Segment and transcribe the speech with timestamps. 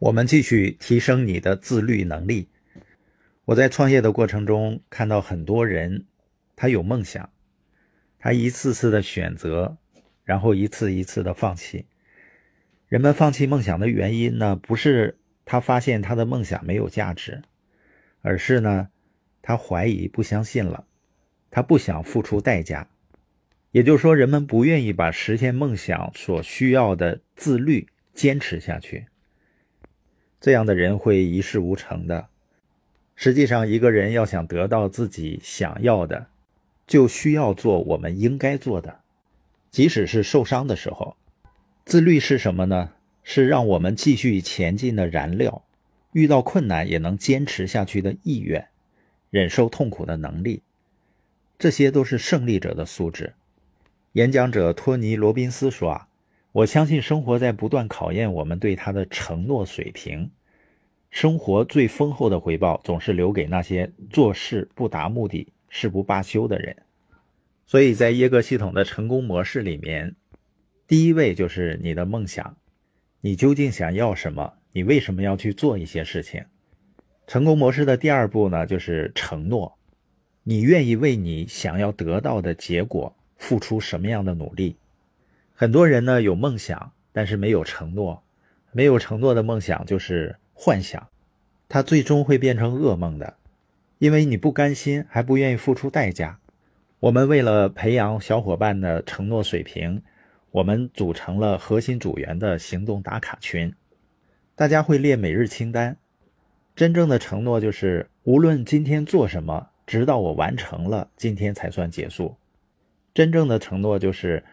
[0.00, 2.48] 我们继续提升你的自律能力。
[3.44, 6.06] 我在创业的过程中看到很多人，
[6.56, 7.28] 他有梦想，
[8.18, 9.76] 他一次次的选择，
[10.24, 11.84] 然后一次一次的放弃。
[12.88, 17.42] 人们放弃梦想的原因呢，不是他发现他的梦想没有价值，
[18.22, 18.88] 而是呢，
[19.42, 20.86] 他怀疑、不相信了，
[21.50, 22.88] 他不想付出代价。
[23.72, 29.08] 也就是说，人们不愿意把实现梦想所需要的自律坚持下去。
[30.40, 32.28] 这样的人会一事无成的。
[33.14, 36.28] 实际上，一个人要想得到自己想要的，
[36.86, 39.00] 就需要做我们应该做的，
[39.70, 41.14] 即使是受伤的时候。
[41.84, 42.92] 自律是什么呢？
[43.22, 45.62] 是让我们继续前进的燃料，
[46.12, 48.68] 遇到困难也能坚持下去的意愿，
[49.28, 50.62] 忍受痛苦的能力。
[51.58, 53.34] 这些都是胜利者的素质。
[54.12, 56.06] 演讲者托尼·罗宾斯说：“啊。”
[56.52, 60.32] 我相信生活在不断考验我们对他的承诺水平。
[61.10, 66.76] 生活最丰厚的回报总是留给那些做事不达目的誓不罢休的人。
[67.66, 70.14] 所以在耶格系统的成功模式里面，
[70.86, 72.56] 第一位就是你的梦想。
[73.20, 74.54] 你究竟想要什么？
[74.72, 76.44] 你为什么要去做一些事情？
[77.26, 79.76] 成功模式的第二步呢，就是承诺。
[80.42, 84.76] 你愿意为你想要得到的结果付出什么样的努力？
[85.54, 88.22] 很多人呢有梦想，但是没有承诺。
[88.72, 91.08] 没有承诺的梦想就是幻想，
[91.70, 93.38] 它最终会变成噩梦的，
[93.96, 96.38] 因为你不甘心，还不愿意付出代价。
[96.98, 100.02] 我们为了培养小伙伴的承诺水平，
[100.50, 103.72] 我们组成了核心组员的行动打卡群，
[104.54, 105.96] 大家会列每日清单。
[106.76, 112.36] 真正的承诺就是，无论今天做什么，直到我完成了，今天才算结束。
[113.14, 114.44] 真正的承诺就是。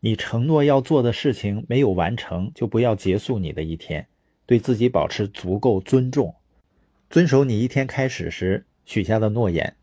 [0.00, 4.06] 你承诺要做的事情没有完成，就不要结束你的一天。
[4.46, 6.34] 对自己保持足够尊重，
[7.10, 9.76] 遵守你一天开始时许下的诺言。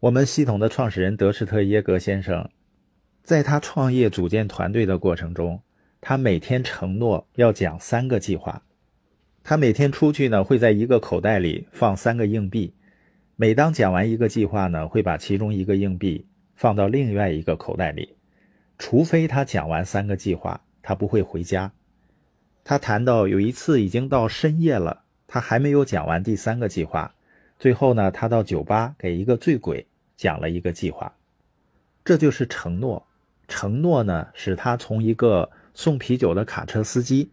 [0.00, 2.50] 我们系统的创始人德施特耶格先生，
[3.22, 5.62] 在他创业组建团队的过程中，
[6.00, 8.62] 他每天承诺要讲三个计划。
[9.42, 12.74] 他每天出去呢，会在一个口袋里放三个硬币。
[13.36, 18.16] 每当讲完一个计划呢，会把其中一个硬币放到另外一个口袋里。
[18.78, 21.72] 除非他讲完三个计划，他不会回家。
[22.64, 27.14] 他谈到有一次已经到深夜了，他还没有讲完第三个计划。
[27.58, 29.86] 最后呢，他到酒吧给一个醉鬼
[30.16, 31.14] 讲了一个计划。
[32.04, 33.06] 这就是承诺。
[33.46, 37.30] 承诺呢，使他从一个送啤酒的卡车司机、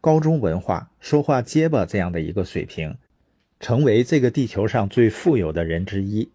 [0.00, 2.96] 高中文化、说话结巴这样的一个水平，
[3.60, 6.28] 成为这个地球上最富有的人之一。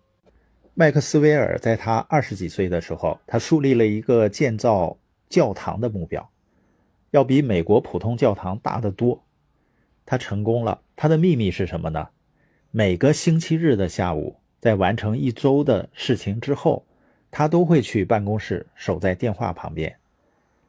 [0.74, 6.30] 麦克斯韦尔在他二十几岁的时候，他树立了一个建造教堂的目标，
[7.12, 9.24] 要比美国普通教堂大得多。
[10.06, 10.82] 他成功了。
[10.96, 12.10] 他的秘密是什么呢？
[12.72, 16.86] 每个星期日的下午，在完成一周的事情之后，
[17.32, 19.96] 他都会去办公室守在电话旁边。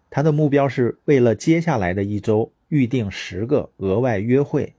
[0.08, 4.74] 他的目标是为了接下来的一周预定十个额外约会，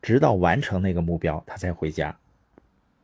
[0.00, 2.16] 直到完成那个目标，他才回家。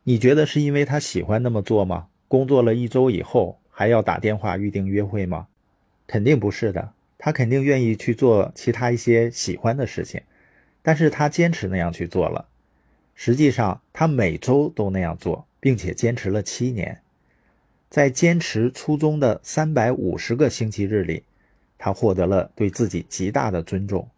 [0.04, 2.06] 你觉得是因为他喜欢那么做吗？
[2.28, 5.48] 工作了一周以后还要打电话预定约会吗？
[6.06, 6.92] 肯定不是的，
[7.24, 10.20] 他肯定愿意去做其他一些喜欢的事情，
[10.82, 12.48] 但是他坚持那样去做了。
[13.14, 17.00] 实际上，他每周都那样做，并且坚持了七年。
[17.88, 21.22] 在坚持初衷的三百五十个星期日里，
[21.78, 24.08] 他获得了对自己极大的尊重。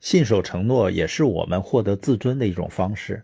[0.00, 3.22] 信守承诺也是我们获得自尊的一种方式。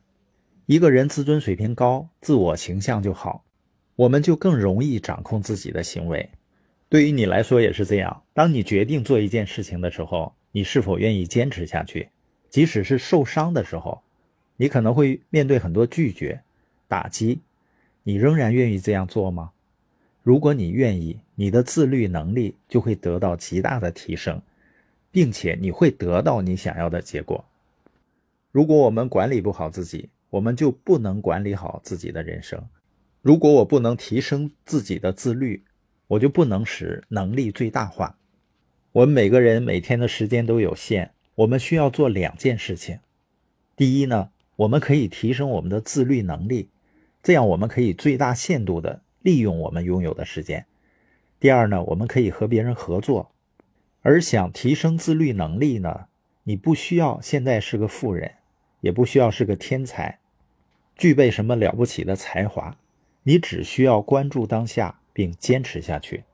[0.67, 3.43] 一个人自尊水平高，自我形象就好，
[3.97, 6.29] 我们就更容易掌控自己的行为。
[6.93, 8.23] 对于你来说也是这样。
[8.35, 12.11] 当你决定做一件事情的时候，你是否愿意坚持下去？
[12.51, 14.03] 即使是受伤的时候，
[14.59, 16.43] 你可能会面对很多拒绝、
[16.89, 17.41] 打击，
[18.03, 19.53] 你仍然愿意这样做吗？
[20.23, 24.43] 如果你愿意，你的自律能力就会得到极大的提升，
[25.11, 27.43] 并且你会得到你想要的结果。
[28.51, 32.63] 如果我们管理不好自己，我们就不能管理好自己的人生。
[33.23, 35.65] 如果我不能提升自己的自律，
[36.09, 38.17] 我就不能使能力最大化。
[38.93, 42.99] 我们每个人每天的时间都有限，我们需要做两件事情。
[43.75, 46.69] 第一呢，我们可以提升我们的自律能力，
[47.23, 50.67] 这样我们可以最大限度的利用我们拥有的时间。
[51.41, 53.33] 第二呢，我们可以和别人合作。
[54.03, 56.07] 而想提升自律能力呢，
[56.43, 58.33] 你不需要现在是个富人，
[58.81, 60.19] 也不需要是个天才。
[60.97, 62.77] 具备什么了不起的才华？
[63.23, 66.25] 你只需要关注当下并坚持下去。